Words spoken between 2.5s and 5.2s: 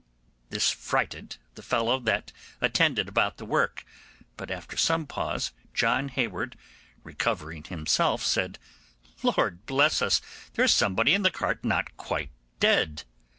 attended about the work; but after some